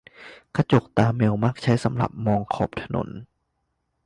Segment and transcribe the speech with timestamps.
[0.55, 3.07] กระจกตาแมวมักใช้สำหรับมองขอบถนน